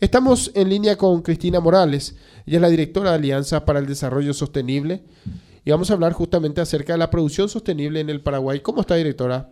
Estamos 0.00 0.52
en 0.54 0.68
línea 0.68 0.96
con 0.96 1.22
Cristina 1.22 1.58
Morales, 1.58 2.16
ella 2.46 2.58
es 2.58 2.62
la 2.62 2.68
directora 2.68 3.10
de 3.10 3.16
Alianza 3.16 3.64
para 3.64 3.80
el 3.80 3.86
Desarrollo 3.86 4.32
Sostenible 4.32 5.00
y 5.64 5.72
vamos 5.72 5.90
a 5.90 5.94
hablar 5.94 6.12
justamente 6.12 6.60
acerca 6.60 6.92
de 6.92 7.00
la 7.00 7.10
producción 7.10 7.48
sostenible 7.48 7.98
en 7.98 8.08
el 8.08 8.20
Paraguay. 8.20 8.60
¿Cómo 8.60 8.82
está, 8.82 8.94
directora? 8.94 9.48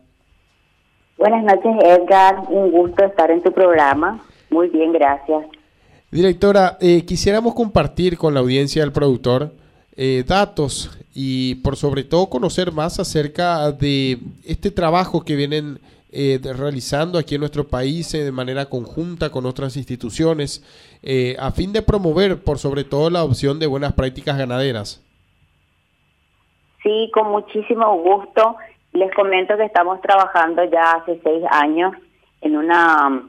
Buenas 1.19 1.43
noches, 1.43 1.73
Edgar. 1.83 2.45
Un 2.49 2.71
gusto 2.71 3.05
estar 3.05 3.29
en 3.33 3.43
tu 3.43 3.51
programa. 3.51 4.23
Muy 4.49 4.69
bien, 4.69 4.93
gracias. 4.93 5.47
Directora, 6.13 6.79
eh, 6.81 7.05
quisiéramos 7.05 7.53
compartir 7.53 8.17
con 8.17 8.33
la 8.33 8.39
audiencia 8.39 8.83
del 8.83 8.93
productor 8.93 9.53
eh, 9.97 10.23
datos 10.25 10.97
y 11.13 11.57
por 11.57 11.75
sobre 11.75 12.05
todo 12.05 12.31
conocer 12.31 12.71
más 12.71 13.01
acerca 13.01 13.73
de 13.73 14.21
este 14.45 14.71
trabajo 14.71 15.25
que 15.25 15.35
vienen 15.35 15.81
eh, 16.19 16.41
realizando 16.57 17.19
aquí 17.19 17.35
en 17.35 17.41
nuestro 17.41 17.65
país 17.65 18.13
de 18.13 18.33
manera 18.33 18.67
conjunta 18.67 19.31
con 19.31 19.45
otras 19.45 19.77
instituciones 19.77 20.65
a 21.39 21.53
fin 21.53 21.73
de 21.73 21.83
promover 21.83 22.43
por 22.43 22.59
sobre 22.59 22.83
todo 22.83 23.11
la 23.11 23.23
opción 23.23 23.61
de 23.61 23.67
buenas 23.67 23.93
prácticas 23.93 24.37
ganaderas. 24.37 25.05
Sí, 26.83 27.11
con 27.13 27.31
muchísimo 27.31 27.97
gusto. 27.99 28.57
Les 28.93 29.13
comento 29.15 29.57
que 29.57 29.65
estamos 29.65 30.01
trabajando 30.01 30.65
ya 30.65 30.93
hace 30.93 31.21
seis 31.23 31.45
años 31.51 31.95
en 32.41 32.57
una 32.57 33.23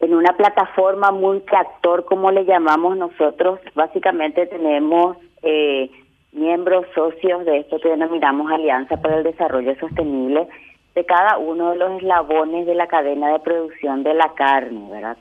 en 0.00 0.14
una 0.14 0.32
plataforma 0.32 1.10
multiactor, 1.10 2.04
como 2.06 2.30
le 2.30 2.44
llamamos 2.44 2.96
nosotros. 2.96 3.60
Básicamente 3.74 4.46
tenemos 4.46 5.16
eh, 5.42 5.90
miembros 6.32 6.86
socios 6.94 7.44
de 7.44 7.58
esto 7.58 7.78
que 7.80 7.90
denominamos 7.90 8.50
Alianza 8.50 8.96
para 9.00 9.18
el 9.18 9.24
Desarrollo 9.24 9.74
Sostenible 9.78 10.48
de 10.94 11.04
cada 11.04 11.38
uno 11.38 11.70
de 11.70 11.76
los 11.76 11.98
eslabones 11.98 12.66
de 12.66 12.74
la 12.74 12.86
cadena 12.86 13.32
de 13.32 13.40
producción 13.40 14.02
de 14.02 14.14
la 14.14 14.34
carne, 14.34 14.90
¿verdad? 14.90 15.16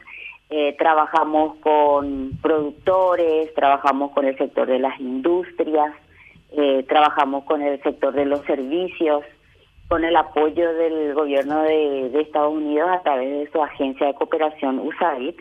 Eh, 0.50 0.76
trabajamos 0.80 1.58
con 1.58 2.32
productores, 2.42 3.54
trabajamos 3.54 4.12
con 4.12 4.26
el 4.26 4.36
sector 4.36 4.68
de 4.68 4.80
las 4.80 5.00
industrias, 5.00 5.94
eh, 6.52 6.84
trabajamos 6.88 7.44
con 7.44 7.62
el 7.62 7.81
sector 7.84 8.14
de 8.14 8.25
los 8.25 8.42
servicios, 8.45 9.23
con 9.88 10.03
el 10.03 10.16
apoyo 10.16 10.73
del 10.73 11.14
gobierno 11.14 11.62
de, 11.62 12.20
Estados 12.20 12.53
Unidos 12.53 12.90
a 12.90 13.02
través 13.02 13.30
de 13.30 13.52
su 13.52 13.62
agencia 13.62 14.08
de 14.08 14.14
cooperación 14.16 14.80
USAID. 14.80 15.36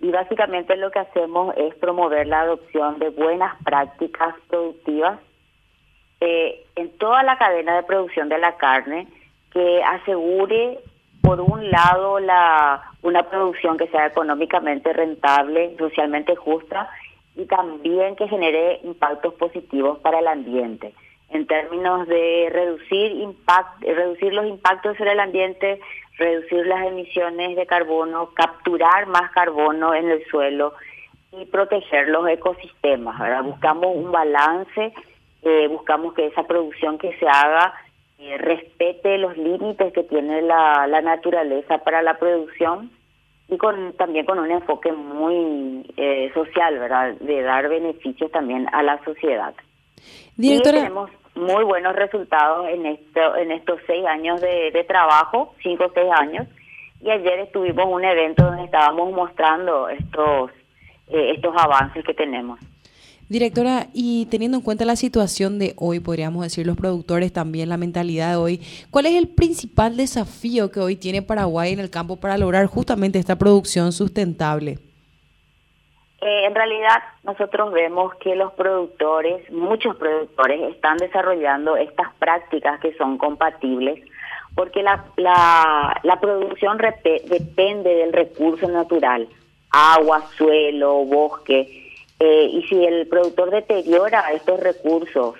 Y 0.00 0.10
básicamente 0.10 0.76
lo 0.76 0.90
que 0.90 1.00
hacemos 1.00 1.54
es 1.56 1.74
promover 1.74 2.26
la 2.26 2.40
adopción 2.40 2.98
de 2.98 3.10
buenas 3.10 3.54
prácticas 3.62 4.34
productivas 4.48 5.18
eh, 6.20 6.64
en 6.76 6.90
toda 6.96 7.22
la 7.22 7.36
cadena 7.36 7.76
de 7.76 7.82
producción 7.82 8.28
de 8.30 8.38
la 8.38 8.56
carne 8.56 9.06
que 9.56 9.82
asegure, 9.82 10.80
por 11.22 11.40
un 11.40 11.70
lado, 11.70 12.20
la 12.20 12.90
una 13.00 13.22
producción 13.22 13.78
que 13.78 13.88
sea 13.88 14.04
económicamente 14.04 14.92
rentable, 14.92 15.74
socialmente 15.78 16.36
justa 16.36 16.90
y 17.36 17.46
también 17.46 18.16
que 18.16 18.28
genere 18.28 18.80
impactos 18.84 19.32
positivos 19.32 19.98
para 20.00 20.18
el 20.18 20.28
ambiente 20.28 20.92
en 21.30 21.46
términos 21.46 22.06
de 22.06 22.50
reducir 22.52 23.12
impact, 23.12 23.82
reducir 23.82 24.34
los 24.34 24.46
impactos 24.46 24.96
sobre 24.98 25.12
el 25.12 25.20
ambiente, 25.20 25.80
reducir 26.18 26.66
las 26.66 26.86
emisiones 26.86 27.56
de 27.56 27.66
carbono, 27.66 28.30
capturar 28.34 29.06
más 29.06 29.30
carbono 29.32 29.94
en 29.94 30.10
el 30.10 30.24
suelo 30.26 30.74
y 31.32 31.46
proteger 31.46 32.08
los 32.08 32.28
ecosistemas. 32.28 33.16
Buscamos 33.42 33.96
un 33.96 34.12
balance, 34.12 34.92
eh, 35.42 35.66
buscamos 35.68 36.12
que 36.12 36.26
esa 36.26 36.44
producción 36.44 36.98
que 36.98 37.16
se 37.18 37.26
haga 37.26 37.74
eh, 38.18 38.38
respete 38.38 39.18
los 39.18 39.36
límites 39.36 39.92
que 39.92 40.02
tiene 40.04 40.42
la, 40.42 40.86
la 40.86 41.00
naturaleza 41.02 41.78
para 41.78 42.02
la 42.02 42.18
producción 42.18 42.90
y 43.48 43.56
con 43.58 43.92
también 43.94 44.26
con 44.26 44.38
un 44.38 44.50
enfoque 44.50 44.92
muy 44.92 45.84
eh, 45.96 46.30
social, 46.34 46.78
¿verdad? 46.78 47.14
De 47.20 47.42
dar 47.42 47.68
beneficios 47.68 48.30
también 48.32 48.66
a 48.72 48.82
la 48.82 49.02
sociedad. 49.04 49.54
Directora... 50.36 50.78
tenemos 50.78 51.10
muy 51.34 51.64
buenos 51.64 51.94
resultados 51.94 52.68
en 52.68 52.86
esto, 52.86 53.36
en 53.36 53.52
estos 53.52 53.80
seis 53.86 54.04
años 54.06 54.40
de, 54.40 54.84
trabajo, 54.88 55.54
cinco 55.62 55.84
o 55.84 55.92
seis 55.92 56.10
años. 56.18 56.46
Y 57.00 57.10
ayer 57.10 57.40
estuvimos 57.40 57.86
en 57.86 57.92
un 57.92 58.04
evento 58.04 58.44
donde 58.44 58.64
estábamos 58.64 59.12
mostrando 59.12 59.88
estos, 59.90 60.50
eh, 61.08 61.32
estos 61.36 61.54
avances 61.56 62.04
que 62.04 62.14
tenemos. 62.14 62.58
Directora, 63.28 63.88
y 63.92 64.26
teniendo 64.26 64.58
en 64.58 64.62
cuenta 64.62 64.84
la 64.84 64.94
situación 64.94 65.58
de 65.58 65.74
hoy, 65.76 65.98
podríamos 65.98 66.44
decir 66.44 66.64
los 66.64 66.76
productores 66.76 67.32
también, 67.32 67.68
la 67.68 67.76
mentalidad 67.76 68.30
de 68.30 68.36
hoy, 68.36 68.60
¿cuál 68.90 69.06
es 69.06 69.16
el 69.16 69.28
principal 69.28 69.96
desafío 69.96 70.70
que 70.70 70.78
hoy 70.78 70.94
tiene 70.94 71.22
Paraguay 71.22 71.72
en 71.72 71.80
el 71.80 71.90
campo 71.90 72.16
para 72.16 72.38
lograr 72.38 72.66
justamente 72.66 73.18
esta 73.18 73.36
producción 73.36 73.90
sustentable? 73.90 74.78
Eh, 76.20 76.46
en 76.46 76.54
realidad 76.54 77.02
nosotros 77.24 77.72
vemos 77.72 78.14
que 78.16 78.36
los 78.36 78.52
productores, 78.52 79.50
muchos 79.50 79.96
productores, 79.96 80.74
están 80.74 80.96
desarrollando 80.98 81.76
estas 81.76 82.14
prácticas 82.20 82.78
que 82.80 82.94
son 82.94 83.18
compatibles 83.18 84.02
porque 84.54 84.82
la, 84.82 85.04
la, 85.16 86.00
la 86.02 86.18
producción 86.18 86.78
depende 87.28 87.94
del 87.94 88.12
recurso 88.12 88.66
natural, 88.68 89.28
agua, 89.70 90.22
suelo, 90.36 91.04
bosque, 91.04 91.85
eh, 92.20 92.48
y 92.52 92.62
si 92.68 92.84
el 92.84 93.06
productor 93.08 93.50
deteriora 93.50 94.32
estos 94.32 94.60
recursos 94.60 95.34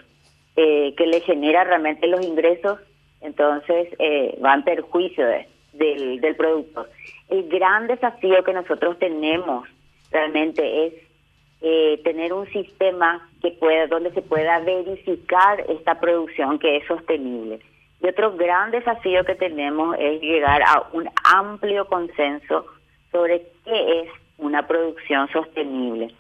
eh, 0.56 0.94
que 0.96 1.06
le 1.06 1.20
genera 1.20 1.64
realmente 1.64 2.06
los 2.06 2.24
ingresos, 2.24 2.78
entonces 3.20 3.88
eh, 3.98 4.38
va 4.44 4.54
en 4.54 4.64
perjuicio 4.64 5.26
del, 5.72 6.20
del 6.20 6.36
productor. 6.36 6.90
El 7.28 7.48
gran 7.48 7.86
desafío 7.86 8.42
que 8.44 8.52
nosotros 8.52 8.98
tenemos 8.98 9.68
realmente 10.10 10.86
es 10.86 10.94
eh, 11.62 12.00
tener 12.04 12.32
un 12.32 12.46
sistema 12.50 13.28
que 13.40 13.50
pueda, 13.52 13.86
donde 13.86 14.12
se 14.12 14.22
pueda 14.22 14.60
verificar 14.60 15.64
esta 15.68 15.98
producción 15.98 16.58
que 16.58 16.76
es 16.76 16.86
sostenible. 16.86 17.60
Y 18.02 18.08
otro 18.08 18.36
gran 18.36 18.70
desafío 18.70 19.24
que 19.24 19.34
tenemos 19.34 19.96
es 19.98 20.20
llegar 20.20 20.62
a 20.62 20.88
un 20.92 21.08
amplio 21.24 21.86
consenso 21.86 22.66
sobre 23.10 23.46
qué 23.64 24.00
es 24.00 24.08
una 24.36 24.66
producción 24.66 25.28
sostenible. 25.32 26.14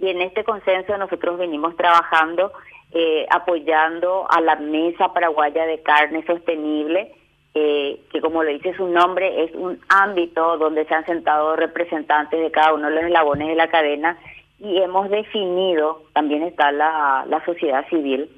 Y 0.00 0.08
en 0.08 0.22
este 0.22 0.44
consenso 0.44 0.96
nosotros 0.96 1.38
venimos 1.38 1.76
trabajando 1.76 2.52
eh, 2.90 3.26
apoyando 3.30 4.26
a 4.30 4.40
la 4.40 4.56
Mesa 4.56 5.12
Paraguaya 5.12 5.66
de 5.66 5.82
Carne 5.82 6.24
Sostenible, 6.24 7.12
eh, 7.52 8.00
que 8.10 8.20
como 8.22 8.42
le 8.42 8.54
dice 8.54 8.74
su 8.76 8.86
nombre, 8.86 9.44
es 9.44 9.54
un 9.54 9.78
ámbito 9.90 10.56
donde 10.56 10.86
se 10.86 10.94
han 10.94 11.04
sentado 11.04 11.54
representantes 11.54 12.40
de 12.40 12.50
cada 12.50 12.72
uno 12.72 12.88
de 12.88 12.94
los 12.94 13.04
eslabones 13.04 13.48
de 13.48 13.56
la 13.56 13.68
cadena 13.68 14.18
y 14.58 14.78
hemos 14.78 15.10
definido, 15.10 16.04
también 16.14 16.42
está 16.44 16.72
la, 16.72 17.24
la 17.28 17.44
sociedad 17.44 17.86
civil, 17.88 18.30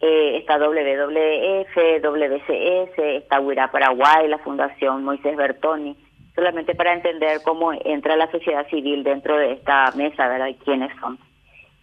eh, 0.00 0.38
está 0.38 0.58
WWF, 0.58 2.02
WCS, 2.02 2.98
está 2.98 3.40
Huira 3.40 3.70
Paraguay, 3.70 4.26
la 4.26 4.38
Fundación 4.38 5.04
Moisés 5.04 5.36
Bertoni, 5.36 5.96
solamente 6.36 6.74
para 6.74 6.92
entender 6.92 7.40
cómo 7.42 7.72
entra 7.72 8.14
la 8.14 8.30
sociedad 8.30 8.68
civil 8.68 9.02
dentro 9.02 9.36
de 9.36 9.52
esta 9.52 9.90
mesa, 9.96 10.28
¿verdad? 10.28 10.48
Y 10.48 10.54
quiénes 10.54 10.94
son. 11.00 11.18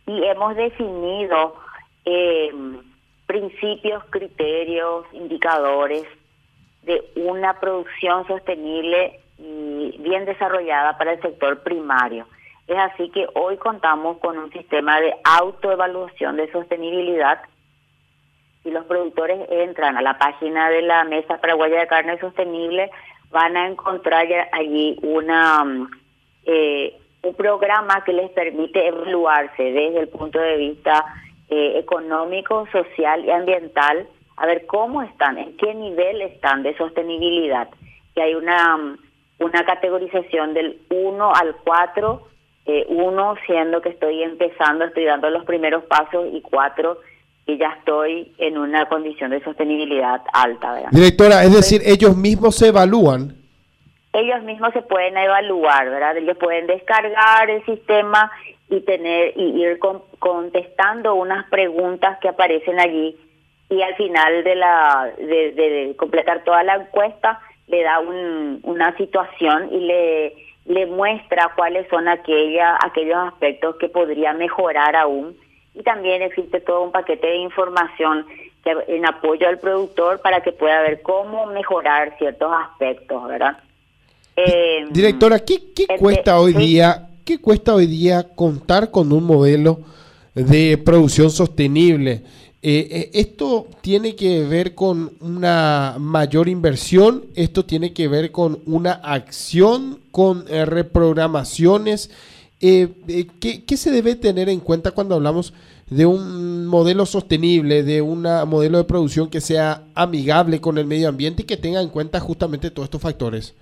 Y 0.05 0.23
hemos 0.23 0.55
definido 0.55 1.55
eh, 2.05 2.51
principios, 3.25 4.03
criterios, 4.11 5.05
indicadores 5.11 6.03
de 6.83 7.03
una 7.15 7.59
producción 7.59 8.27
sostenible 8.27 9.19
y 9.39 9.95
bien 9.99 10.25
desarrollada 10.25 10.97
para 10.97 11.13
el 11.13 11.21
sector 11.21 11.63
primario. 11.63 12.27
Es 12.67 12.77
así 12.77 13.09
que 13.09 13.27
hoy 13.33 13.57
contamos 13.57 14.19
con 14.19 14.37
un 14.37 14.51
sistema 14.51 15.01
de 15.01 15.15
autoevaluación 15.23 16.37
de 16.37 16.51
sostenibilidad 16.51 17.41
y 18.63 18.71
los 18.71 18.85
productores 18.85 19.47
entran 19.49 19.97
a 19.97 20.01
la 20.01 20.17
página 20.17 20.69
de 20.69 20.83
la 20.83 21.03
Mesa 21.03 21.39
Paraguaya 21.41 21.79
de 21.79 21.87
Carne 21.87 22.19
Sostenible 22.19 22.91
van 23.33 23.57
a 23.57 23.67
encontrar 23.67 24.27
allí 24.53 24.97
una 25.01 25.63
mm, 25.65 25.91
eh, 26.45 26.95
un 27.23 27.35
programa 27.35 28.03
que 28.03 28.13
les 28.13 28.29
permite 28.31 28.85
evaluarse 28.85 29.63
desde 29.63 29.99
el 29.99 30.09
punto 30.09 30.39
de 30.39 30.57
vista 30.57 31.05
eh, 31.49 31.79
económico, 31.79 32.67
social 32.71 33.23
y 33.25 33.31
ambiental, 33.31 34.07
a 34.35 34.45
ver 34.45 34.65
cómo 34.65 35.01
están, 35.03 35.37
en 35.37 35.55
qué 35.57 35.73
nivel 35.73 36.21
están 36.21 36.63
de 36.63 36.75
sostenibilidad. 36.75 37.69
Que 38.13 38.23
hay 38.23 38.35
una, 38.35 38.77
mm, 38.77 38.97
una 39.39 39.65
categorización 39.65 40.53
del 40.53 40.81
1 40.89 41.33
al 41.33 41.55
4, 41.63 42.27
eh, 42.65 42.85
1 42.89 43.35
siendo 43.45 43.81
que 43.81 43.89
estoy 43.89 44.21
empezando, 44.21 44.85
estoy 44.85 45.05
dando 45.05 45.29
los 45.29 45.45
primeros 45.45 45.83
pasos 45.85 46.27
y 46.31 46.41
4 46.41 46.97
y 47.45 47.57
ya 47.57 47.75
estoy 47.79 48.33
en 48.37 48.57
una 48.57 48.85
condición 48.87 49.31
de 49.31 49.43
sostenibilidad 49.43 50.21
alta. 50.33 50.73
¿verdad? 50.73 50.89
Directora, 50.91 51.43
es 51.43 51.53
decir, 51.53 51.81
ellos 51.85 52.15
mismos 52.15 52.55
se 52.55 52.67
evalúan. 52.67 53.35
Ellos 54.13 54.43
mismos 54.43 54.71
se 54.73 54.81
pueden 54.83 55.17
evaluar, 55.17 55.89
¿verdad? 55.89 56.17
Ellos 56.17 56.37
pueden 56.37 56.67
descargar 56.67 57.49
el 57.49 57.65
sistema 57.65 58.31
y 58.69 58.81
tener 58.81 59.33
y 59.35 59.61
ir 59.61 59.79
contestando 60.19 61.15
unas 61.15 61.49
preguntas 61.49 62.19
que 62.19 62.29
aparecen 62.29 62.79
allí 62.79 63.17
y 63.69 63.81
al 63.81 63.95
final 63.95 64.43
de 64.43 64.55
la 64.55 65.11
de, 65.17 65.95
completar 65.97 66.43
toda 66.43 66.63
la 66.63 66.75
encuesta 66.75 67.39
le 67.67 67.81
da 67.81 67.99
un, 67.99 68.59
una 68.63 68.95
situación 68.97 69.69
y 69.71 69.79
le 69.79 70.33
le 70.65 70.85
muestra 70.85 71.51
cuáles 71.55 71.87
son 71.89 72.07
aquella, 72.07 72.77
aquellos 72.85 73.17
aspectos 73.17 73.75
que 73.77 73.89
podría 73.89 74.33
mejorar 74.33 74.95
aún 74.95 75.35
y 75.73 75.83
también 75.83 76.21
existe 76.21 76.61
todo 76.61 76.83
un 76.83 76.91
paquete 76.91 77.27
de 77.27 77.37
información 77.37 78.25
en 78.65 79.05
apoyo 79.05 79.47
al 79.47 79.59
productor 79.59 80.21
para 80.21 80.41
que 80.41 80.51
pueda 80.51 80.81
ver 80.81 81.01
cómo 81.01 81.47
mejorar 81.47 82.15
ciertos 82.17 82.49
aspectos, 82.53 83.27
¿verdad? 83.27 83.57
Eh, 84.35 84.85
Directora, 84.89 85.39
¿qué, 85.39 85.55
este, 85.55 85.97
cuesta 85.97 86.39
hoy 86.39 86.53
día? 86.53 87.09
¿Qué 87.25 87.39
cuesta 87.39 87.73
hoy 87.73 87.87
día 87.87 88.27
contar 88.35 88.91
con 88.91 89.11
un 89.11 89.25
modelo 89.25 89.79
de 90.33 90.77
producción 90.77 91.29
sostenible? 91.29 92.23
Eh, 92.61 92.87
eh, 92.89 93.09
esto 93.13 93.67
tiene 93.81 94.15
que 94.15 94.45
ver 94.45 94.73
con 94.73 95.11
una 95.19 95.97
mayor 95.99 96.47
inversión, 96.47 97.25
esto 97.35 97.65
tiene 97.65 97.93
que 97.93 98.07
ver 98.07 98.31
con 98.31 98.59
una 98.65 98.93
acción, 98.93 99.99
con 100.11 100.47
reprogramaciones. 100.47 102.09
¿Qué, 103.41 103.65
¿Qué 103.65 103.77
se 103.77 103.91
debe 103.91 104.15
tener 104.15 104.47
en 104.47 104.61
cuenta 104.61 104.91
cuando 104.91 105.15
hablamos 105.15 105.53
de 105.89 106.05
un 106.05 106.65
modelo 106.65 107.05
sostenible, 107.05 107.83
de 107.83 108.01
un 108.01 108.23
modelo 108.47 108.77
de 108.77 108.85
producción 108.85 109.29
que 109.29 109.41
sea 109.41 109.81
amigable 109.95 110.61
con 110.61 110.77
el 110.77 110.85
medio 110.85 111.09
ambiente 111.09 111.43
y 111.43 111.45
que 111.45 111.57
tenga 111.57 111.81
en 111.81 111.89
cuenta 111.89 112.19
justamente 112.19 112.71
todos 112.71 112.85
estos 112.85 113.01
factores? 113.01 113.55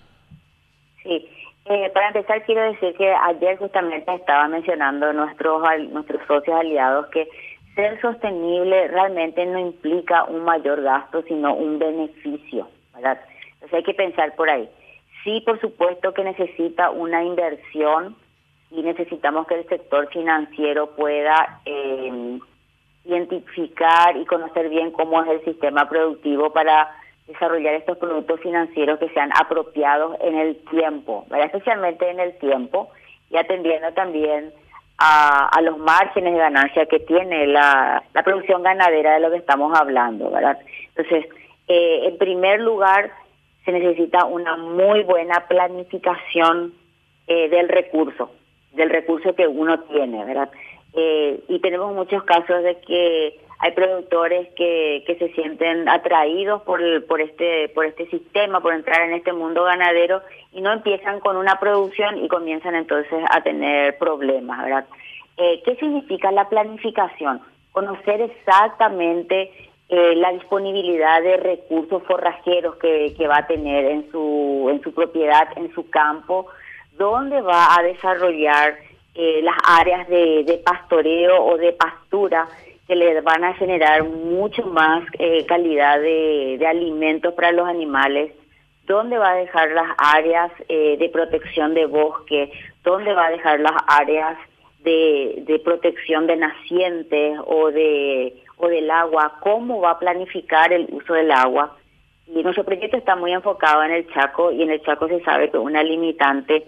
Sí, 1.04 1.28
eh, 1.66 1.90
para 1.94 2.10
empezar 2.10 2.44
quiero 2.46 2.62
decir 2.72 2.94
que 2.96 3.12
ayer 3.12 3.58
justamente 3.58 4.14
estaba 4.14 4.48
mencionando 4.48 5.12
nuestros 5.14 5.62
nuestros 5.90 6.22
socios 6.28 6.56
aliados 6.56 7.08
que 7.08 7.28
ser 7.76 8.00
sostenible 8.02 8.88
realmente 8.90 9.46
no 9.46 9.58
implica 9.58 10.26
un 10.26 10.44
mayor 10.44 10.82
gasto, 10.82 11.24
sino 11.24 11.56
un 11.56 11.80
beneficio, 11.80 12.68
¿verdad? 12.94 13.20
Entonces 13.54 13.74
hay 13.74 13.84
que 13.84 13.94
pensar 13.94 14.36
por 14.36 14.50
ahí. 14.50 14.70
Sí, 15.24 15.42
por 15.46 15.60
supuesto 15.60 16.14
que 16.14 16.24
necesita 16.24 16.90
una 16.90 17.24
inversión 17.24 18.16
y 18.72 18.82
necesitamos 18.82 19.48
que 19.48 19.56
el 19.56 19.68
sector 19.68 20.10
financiero 20.10 20.96
pueda 20.96 21.62
eh, 21.66 22.40
identificar 23.06 24.16
y 24.16 24.26
conocer 24.26 24.70
bien 24.70 24.92
cómo 24.92 25.22
es 25.24 25.30
el 25.30 25.44
sistema 25.46 25.90
productivo 25.90 26.52
para 26.52 26.90
desarrollar 27.28 27.76
estos 27.76 27.98
productos 27.98 28.40
financieros 28.42 29.00
que 29.00 29.10
sean 29.10 29.32
apropiados 29.40 30.18
en 30.22 30.38
el 30.38 30.58
tiempo, 30.70 31.26
especialmente 31.32 32.10
en 32.10 32.20
el 32.20 32.38
tiempo 32.38 32.90
y 33.30 33.38
atendiendo 33.38 33.92
también 33.94 34.54
a, 34.98 35.60
los 35.64 35.78
márgenes 35.80 36.34
de 36.34 36.40
ganancia 36.40 36.86
que 36.86 37.00
tiene 37.00 37.48
la, 37.48 38.04
producción 38.24 38.62
ganadera 38.62 39.16
de 39.16 39.20
lo 39.20 39.32
que 39.32 39.38
estamos 39.38 39.78
hablando. 39.78 40.30
¿verdad? 40.30 40.60
Entonces, 40.96 41.26
eh, 41.68 42.08
en 42.08 42.18
primer 42.18 42.62
lugar, 42.62 43.12
se 43.66 43.72
necesita 43.72 44.26
una 44.26 44.58
muy 44.58 45.04
buena 45.04 45.48
planificación 45.48 46.74
eh, 47.28 47.50
del 47.50 47.70
recurso, 47.70 48.32
del 48.74 48.90
recurso 48.90 49.36
que 49.36 49.48
uno 49.48 49.80
tiene, 49.82 50.24
¿verdad? 50.26 50.50
Eh, 50.94 51.40
y 51.48 51.60
tenemos 51.60 51.94
muchos 51.94 52.24
casos 52.24 52.64
de 52.64 52.80
que 52.82 53.40
hay 53.60 53.72
productores 53.74 54.50
que, 54.56 55.04
que 55.06 55.16
se 55.16 55.30
sienten 55.34 55.88
atraídos 55.88 56.64
por, 56.64 56.82
por, 57.06 57.22
este, 57.22 57.70
por 57.70 57.86
este 57.86 58.08
sistema, 58.08 58.60
por 58.60 58.74
entrar 58.74 59.02
en 59.02 59.14
este 59.14 59.34
mundo 59.34 59.64
ganadero 59.64 60.22
y 60.52 60.62
no 60.62 60.74
empiezan 60.74 61.20
con 61.20 61.38
una 61.38 61.60
producción 61.60 62.18
y 62.24 62.28
comienzan 62.28 62.76
entonces 62.76 63.24
a 63.30 63.42
tener 63.42 63.98
problemas, 64.00 64.64
¿verdad? 64.64 64.86
Eh, 65.38 65.62
¿Qué 65.64 65.76
significa 65.76 66.32
la 66.32 66.50
planificación? 66.50 67.42
Conocer 67.72 68.22
exactamente 68.22 69.52
eh, 69.90 70.16
la 70.16 70.32
disponibilidad 70.34 71.22
de 71.22 71.38
recursos 71.38 72.02
forrajeros 72.04 72.78
que, 72.78 73.14
que 73.16 73.28
va 73.28 73.38
a 73.38 73.48
tener 73.48 73.86
en 73.86 74.12
su, 74.12 74.70
en 74.72 74.82
su 74.82 74.94
propiedad, 74.94 75.48
en 75.56 75.72
su 75.74 75.90
campo, 75.90 76.48
dónde 76.98 77.42
va 77.42 77.76
a 77.76 77.84
desarrollar 77.84 78.78
eh, 79.14 79.42
las 79.44 79.58
áreas 79.66 80.08
de, 80.08 80.62
pastoreo 80.64 81.44
o 81.44 81.58
de 81.58 81.74
pastura 81.74 82.48
que 82.88 82.96
le 82.96 83.20
van 83.22 83.44
a 83.44 83.54
generar 83.54 84.04
mucho 84.04 84.66
más 84.68 85.04
eh, 85.20 85.46
calidad 85.46 86.00
de, 86.00 86.66
alimentos 86.68 87.34
para 87.34 87.52
los 87.52 87.68
animales, 87.68 88.32
dónde 88.86 89.18
va 89.18 89.32
a 89.32 89.36
dejar 89.36 89.72
las 89.72 89.90
áreas 89.98 90.52
eh, 90.70 90.98
de 90.98 91.10
protección 91.10 91.74
de 91.74 91.86
bosque, 91.86 92.52
dónde 92.84 93.14
va 93.14 93.28
a 93.28 93.32
dejar 93.32 93.60
las 93.60 93.76
áreas 93.88 94.38
de, 94.84 95.44
de 95.46 95.60
protección 95.60 96.26
de 96.28 96.38
nacientes 96.38 97.38
o 97.46 97.72
de 97.72 98.42
o 98.62 98.68
del 98.68 98.90
agua, 98.92 99.38
cómo 99.42 99.82
va 99.82 99.92
a 99.92 100.00
planificar 100.00 100.72
el 100.72 100.88
uso 100.92 101.14
del 101.14 101.32
agua. 101.32 101.76
Y 102.28 102.44
nuestro 102.44 102.64
proyecto 102.64 102.96
está 102.96 103.16
muy 103.16 103.34
enfocado 103.34 103.84
en 103.84 103.92
el 103.92 104.08
Chaco 104.14 104.52
y 104.52 104.62
en 104.62 104.70
el 104.70 104.82
Chaco 104.84 105.08
se 105.08 105.20
sabe 105.24 105.50
que 105.50 105.58
una 105.58 105.84
limitante 105.84 106.64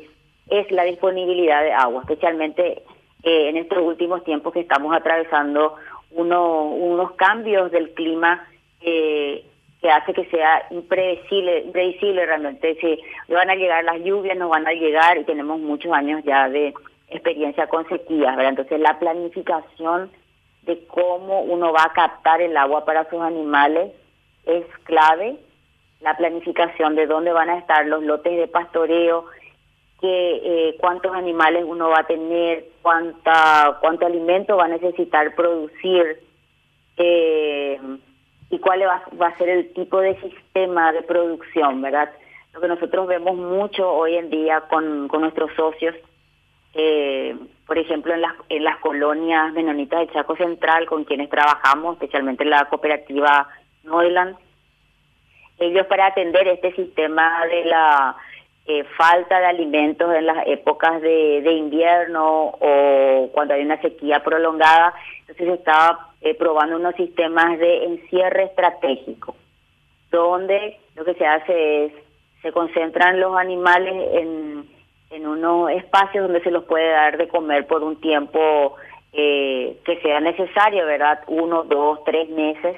es 0.49 0.69
la 0.71 0.83
disponibilidad 0.83 1.63
de 1.63 1.73
agua, 1.73 2.01
especialmente 2.01 2.83
eh, 3.23 3.49
en 3.49 3.57
estos 3.57 3.79
últimos 3.79 4.23
tiempos 4.23 4.53
que 4.53 4.59
estamos 4.59 4.95
atravesando 4.95 5.75
uno, 6.11 6.63
unos 6.63 7.13
cambios 7.13 7.71
del 7.71 7.93
clima 7.93 8.47
eh, 8.81 9.45
que 9.81 9.89
hace 9.89 10.13
que 10.13 10.25
sea 10.25 10.65
impredecible, 10.71 11.59
impredecible 11.59 12.25
realmente. 12.25 12.75
Si 12.79 12.99
van 13.33 13.49
a 13.49 13.55
llegar 13.55 13.83
las 13.83 13.99
lluvias, 14.01 14.37
nos 14.37 14.49
van 14.49 14.67
a 14.67 14.73
llegar 14.73 15.17
y 15.17 15.25
tenemos 15.25 15.59
muchos 15.59 15.91
años 15.91 16.23
ya 16.23 16.49
de 16.49 16.73
experiencia 17.09 17.67
con 17.67 17.87
sequías. 17.89 18.37
Entonces 18.39 18.79
la 18.79 18.97
planificación 18.99 20.09
de 20.63 20.85
cómo 20.87 21.41
uno 21.41 21.73
va 21.73 21.83
a 21.83 21.93
captar 21.93 22.41
el 22.41 22.55
agua 22.55 22.85
para 22.85 23.09
sus 23.09 23.21
animales 23.21 23.91
es 24.45 24.65
clave. 24.83 25.37
La 25.99 26.15
planificación 26.17 26.95
de 26.95 27.07
dónde 27.07 27.31
van 27.31 27.49
a 27.49 27.57
estar 27.57 27.85
los 27.85 28.03
lotes 28.03 28.37
de 28.37 28.47
pastoreo, 28.47 29.25
que 30.03 30.41
eh, 30.43 30.75
cuántos 30.81 31.13
animales 31.13 31.63
uno 31.65 31.87
va 31.87 31.99
a 31.99 32.05
tener, 32.05 32.65
cuánta, 32.81 33.77
cuánto 33.79 34.05
alimento 34.05 34.57
va 34.57 34.65
a 34.65 34.67
necesitar 34.67 35.33
producir 35.33 36.19
eh, 36.97 37.79
y 38.49 38.59
cuál 38.59 38.81
va, 38.81 39.01
va, 39.19 39.27
a 39.27 39.37
ser 39.37 39.47
el 39.47 39.71
tipo 39.71 40.01
de 40.01 40.19
sistema 40.19 40.91
de 40.91 41.03
producción, 41.03 41.81
¿verdad? 41.81 42.11
Lo 42.53 42.59
que 42.59 42.67
nosotros 42.67 43.07
vemos 43.07 43.37
mucho 43.37 43.89
hoy 43.93 44.17
en 44.17 44.29
día 44.29 44.65
con, 44.69 45.07
con 45.07 45.21
nuestros 45.21 45.53
socios, 45.55 45.95
eh, 46.73 47.37
por 47.65 47.77
ejemplo, 47.77 48.13
en 48.13 48.23
las, 48.23 48.33
en 48.49 48.65
las 48.65 48.79
colonias 48.79 49.53
menonitas 49.53 50.01
de 50.01 50.11
Chaco 50.11 50.35
Central, 50.35 50.85
con 50.85 51.05
quienes 51.05 51.29
trabajamos, 51.29 51.93
especialmente 51.93 52.43
la 52.43 52.65
cooperativa 52.65 53.47
Noiland, 53.85 54.35
ellos 55.59 55.87
para 55.87 56.07
atender 56.07 56.45
este 56.49 56.75
sistema 56.75 57.45
de 57.45 57.63
la 57.63 58.17
eh, 58.65 58.85
falta 58.95 59.41
de 59.41 59.45
alimentos 59.45 60.15
en 60.15 60.25
las 60.25 60.47
épocas 60.47 61.01
de, 61.01 61.51
invierno 61.51 62.45
o 62.61 63.29
cuando 63.33 63.53
hay 63.55 63.61
una 63.61 63.81
sequía 63.81 64.23
prolongada. 64.23 64.93
Entonces 65.19 65.47
se 65.47 65.53
estaba 65.55 66.11
eh, 66.21 66.33
probando 66.35 66.77
unos 66.77 66.95
sistemas 66.95 67.59
de 67.59 67.83
encierre 67.83 68.45
estratégico, 68.45 69.35
donde 70.09 70.79
lo 70.95 71.03
que 71.03 71.13
se 71.15 71.25
hace 71.25 71.85
es, 71.85 71.93
se 72.41 72.53
concentran 72.53 73.19
los 73.19 73.35
animales 73.35 73.95
en, 74.13 74.65
en 75.11 75.27
unos 75.27 75.69
espacios 75.71 76.23
donde 76.23 76.41
se 76.41 76.51
los 76.51 76.63
puede 76.63 76.89
dar 76.89 77.17
de 77.17 77.27
comer 77.27 77.67
por 77.67 77.83
un 77.83 77.99
tiempo 77.99 78.77
eh, 79.11 79.77
que 79.83 79.99
sea 79.99 80.21
necesario, 80.21 80.85
¿verdad? 80.85 81.19
Uno, 81.27 81.63
dos, 81.63 82.01
tres 82.05 82.29
meses, 82.29 82.77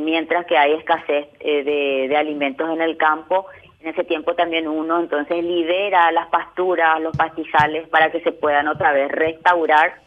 mientras 0.00 0.46
que 0.46 0.56
hay 0.56 0.72
escasez 0.72 1.26
de, 1.40 2.06
de 2.08 2.16
alimentos 2.16 2.70
en 2.70 2.80
el 2.80 2.96
campo 2.96 3.46
en 3.84 3.90
ese 3.90 4.04
tiempo 4.04 4.34
también 4.34 4.66
uno 4.66 4.98
entonces 4.98 5.44
libera 5.44 6.10
las 6.10 6.28
pasturas, 6.28 6.98
los 7.02 7.14
pastizales 7.14 7.86
para 7.88 8.10
que 8.10 8.22
se 8.22 8.32
puedan 8.32 8.66
otra 8.66 8.92
vez 8.92 9.12
restaurar. 9.12 10.00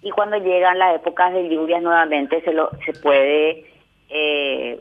Y 0.00 0.10
cuando 0.10 0.38
llegan 0.38 0.78
las 0.78 0.96
épocas 0.96 1.34
de 1.34 1.46
lluvias 1.48 1.82
nuevamente 1.82 2.40
se 2.40 2.54
lo 2.54 2.70
se 2.86 2.94
puede 2.94 3.66
eh, 4.08 4.80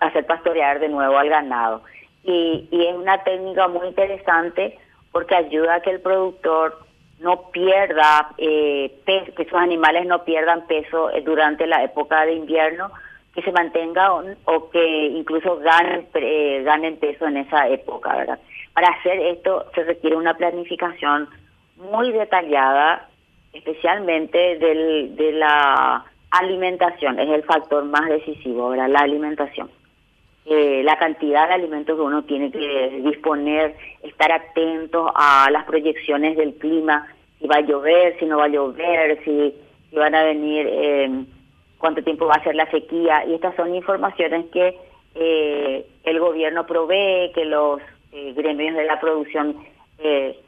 hacer 0.00 0.26
pastorear 0.26 0.80
de 0.80 0.90
nuevo 0.90 1.16
al 1.16 1.30
ganado. 1.30 1.82
Y, 2.24 2.68
y 2.70 2.86
es 2.86 2.94
una 2.94 3.24
técnica 3.24 3.66
muy 3.68 3.88
interesante 3.88 4.78
porque 5.10 5.34
ayuda 5.34 5.76
a 5.76 5.80
que 5.80 5.90
el 5.90 6.00
productor 6.00 6.78
no 7.20 7.50
pierda 7.52 8.34
eh, 8.36 8.92
peso, 9.06 9.34
que 9.34 9.44
sus 9.46 9.54
animales 9.54 10.06
no 10.06 10.24
pierdan 10.24 10.66
peso 10.66 11.10
eh, 11.10 11.22
durante 11.22 11.66
la 11.66 11.82
época 11.82 12.26
de 12.26 12.34
invierno 12.34 12.92
que 13.34 13.42
se 13.42 13.52
mantenga 13.52 14.12
o, 14.12 14.70
que 14.70 15.06
incluso 15.06 15.56
ganen, 15.58 16.06
eh, 16.14 16.62
ganen 16.64 16.98
peso 16.98 17.26
en 17.26 17.38
esa 17.38 17.68
época, 17.68 18.14
¿verdad? 18.14 18.38
Para 18.74 18.88
hacer 18.88 19.18
esto 19.20 19.66
se 19.74 19.84
requiere 19.84 20.16
una 20.16 20.34
planificación 20.34 21.28
muy 21.76 22.12
detallada, 22.12 23.08
especialmente 23.52 24.58
del, 24.58 25.16
de 25.16 25.32
la 25.32 26.04
alimentación, 26.30 27.18
es 27.18 27.30
el 27.30 27.42
factor 27.44 27.84
más 27.84 28.08
decisivo, 28.08 28.70
¿verdad? 28.70 28.88
La 28.88 29.00
alimentación. 29.00 29.70
Eh, 30.44 30.82
la 30.84 30.98
cantidad 30.98 31.48
de 31.48 31.54
alimentos 31.54 31.96
que 31.96 32.02
uno 32.02 32.24
tiene 32.24 32.50
que 32.50 33.00
disponer, 33.04 33.76
estar 34.02 34.32
atento 34.32 35.12
a 35.14 35.48
las 35.50 35.64
proyecciones 35.64 36.36
del 36.36 36.54
clima, 36.54 37.06
si 37.38 37.46
va 37.46 37.56
a 37.56 37.60
llover, 37.60 38.18
si 38.18 38.26
no 38.26 38.38
va 38.38 38.44
a 38.44 38.48
llover, 38.48 39.22
si, 39.24 39.54
si 39.88 39.96
van 39.96 40.14
a 40.14 40.24
venir... 40.24 40.66
Eh, 40.68 41.24
cuánto 41.82 42.02
tiempo 42.04 42.26
va 42.26 42.34
a 42.34 42.44
ser 42.44 42.54
la 42.54 42.70
sequía, 42.70 43.26
y 43.26 43.34
estas 43.34 43.56
son 43.56 43.74
informaciones 43.74 44.46
que 44.52 44.78
eh, 45.16 45.84
el 46.04 46.20
gobierno 46.20 46.64
provee, 46.64 47.32
que 47.34 47.44
los 47.44 47.82
eh, 48.12 48.32
gremios 48.34 48.76
de 48.76 48.84
la 48.84 49.00
producción 49.00 49.56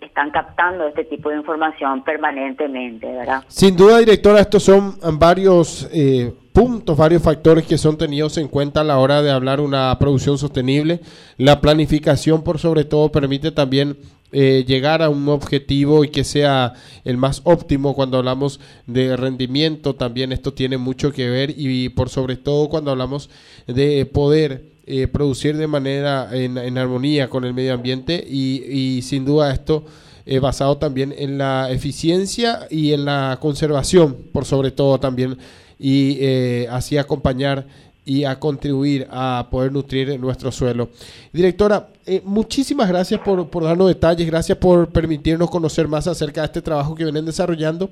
están 0.00 0.30
captando 0.30 0.86
este 0.86 1.04
tipo 1.04 1.30
de 1.30 1.36
información 1.36 2.04
permanentemente, 2.04 3.06
¿verdad? 3.06 3.44
Sin 3.48 3.76
duda, 3.76 3.98
directora, 3.98 4.40
estos 4.40 4.62
son 4.62 4.96
varios 5.18 5.88
eh, 5.92 6.32
puntos, 6.52 6.96
varios 6.96 7.22
factores 7.22 7.66
que 7.66 7.78
son 7.78 7.98
tenidos 7.98 8.38
en 8.38 8.48
cuenta 8.48 8.80
a 8.80 8.84
la 8.84 8.98
hora 8.98 9.22
de 9.22 9.30
hablar 9.30 9.60
una 9.60 9.96
producción 9.98 10.38
sostenible. 10.38 11.00
La 11.36 11.60
planificación, 11.60 12.42
por 12.42 12.58
sobre 12.58 12.84
todo, 12.84 13.10
permite 13.10 13.50
también 13.50 13.96
eh, 14.36 14.64
llegar 14.66 15.00
a 15.00 15.10
un 15.10 15.28
objetivo 15.28 16.04
y 16.04 16.08
que 16.08 16.24
sea 16.24 16.72
el 17.04 17.16
más 17.16 17.40
óptimo 17.44 17.94
cuando 17.94 18.18
hablamos 18.18 18.60
de 18.86 19.16
rendimiento. 19.16 19.94
También 19.94 20.32
esto 20.32 20.52
tiene 20.52 20.76
mucho 20.76 21.12
que 21.12 21.28
ver 21.30 21.54
y 21.56 21.88
por 21.90 22.08
sobre 22.08 22.36
todo 22.36 22.68
cuando 22.68 22.90
hablamos 22.90 23.30
de 23.66 24.06
poder 24.06 24.73
eh, 24.86 25.08
producir 25.08 25.56
de 25.56 25.66
manera 25.66 26.28
en, 26.32 26.76
armonía 26.76 27.30
con 27.30 27.44
el 27.44 27.54
medio 27.54 27.72
ambiente 27.72 28.22
y, 28.26 29.00
sin 29.02 29.24
duda 29.24 29.50
esto 29.50 29.84
es 30.26 30.40
basado 30.40 30.76
también 30.76 31.14
en 31.16 31.38
la 31.38 31.70
eficiencia 31.70 32.66
y 32.70 32.92
en 32.92 33.06
la 33.06 33.38
conservación, 33.40 34.14
por 34.32 34.44
sobre 34.44 34.70
todo 34.70 34.98
también, 35.00 35.38
y 35.78 36.18
eh, 36.20 36.66
así 36.70 36.98
acompañar 36.98 37.66
y 38.04 38.24
a 38.24 38.38
contribuir 38.38 39.06
a 39.10 39.48
poder 39.50 39.72
nutrir 39.72 40.20
nuestro 40.20 40.52
suelo. 40.52 40.90
Directora, 41.32 41.88
eh, 42.04 42.20
muchísimas 42.24 42.88
gracias 42.88 43.20
por, 43.20 43.48
por, 43.48 43.64
darnos 43.64 43.88
detalles, 43.88 44.26
gracias 44.26 44.58
por 44.58 44.88
permitirnos 44.88 45.50
conocer 45.50 45.88
más 45.88 46.06
acerca 46.06 46.42
de 46.42 46.46
este 46.46 46.62
trabajo 46.62 46.94
que 46.94 47.04
vienen 47.04 47.24
desarrollando 47.24 47.90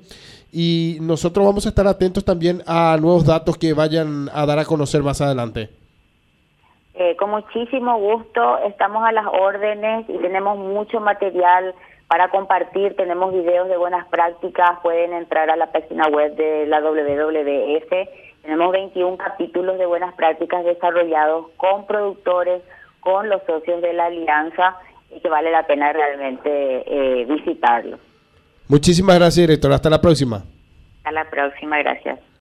y 0.53 0.99
nosotros 1.01 1.47
vamos 1.47 1.65
a 1.65 1.71
estar 1.71 1.87
atentos 1.87 2.25
también 2.25 2.63
a 2.67 2.99
nuevos 3.01 3.25
datos 3.25 3.57
que 3.57 3.73
vayan 3.73 4.29
a 4.35 4.45
dar 4.45 4.59
a 4.59 4.67
conocer 4.67 5.03
más 5.03 5.23
adelante. 5.23 5.82
Eh, 6.95 7.17
con 7.17 7.31
muchísimo 7.31 7.99
gusto, 7.99 8.59
estamos 8.67 9.05
a 9.05 9.13
las 9.13 9.27
órdenes 9.27 10.05
y 10.09 10.19
tenemos 10.19 10.59
mucho 10.59 11.01
material 11.01 11.75
para 12.07 12.29
compartir. 12.29 12.95
Tenemos 12.97 13.33
videos 13.33 13.69
de 13.69 13.79
buenas 13.79 14.07
prácticas, 14.09 14.79
pueden 14.83 15.15
entrar 15.15 15.51
a 15.51 15.57
la 15.57 15.73
página 15.73 16.09
web 16.09 16.35
de 16.37 16.67
la 16.67 16.81
WWF. 16.81 18.09
Tenemos 18.43 18.73
21 18.73 19.17
capítulos 19.17 19.79
de 19.79 19.87
buenas 19.87 20.15
prácticas 20.15 20.65
desarrollados 20.65 21.47
con 21.57 21.87
productores, 21.87 22.63
con 23.01 23.29
los 23.31 23.43
socios 23.45 23.81
de 23.81 23.95
la 23.95 24.07
alianza 24.07 24.77
y 25.11 25.21
que 25.21 25.29
vale 25.29 25.51
la 25.51 25.67
pena 25.67 25.93
realmente 25.93 26.51
eh, 26.87 27.25
visitarlos. 27.25 28.01
Muchísimas 28.69 29.17
gracias, 29.17 29.47
director. 29.47 29.73
Hasta 29.73 29.89
la 29.89 30.01
próxima. 30.01 30.43
Hasta 30.99 31.13
la 31.13 31.25
próxima, 31.31 31.79
gracias. 31.79 32.19